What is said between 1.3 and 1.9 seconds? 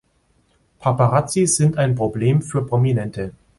sind